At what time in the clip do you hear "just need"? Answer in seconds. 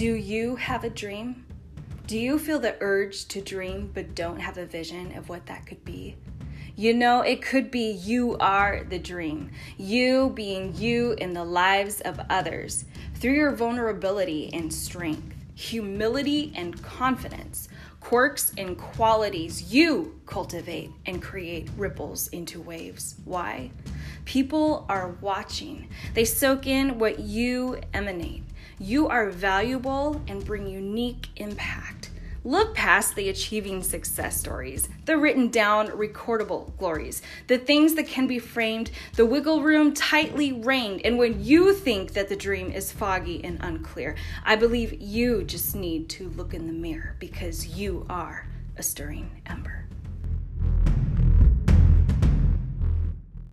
45.44-46.08